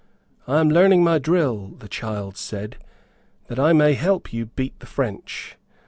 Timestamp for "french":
4.87-5.57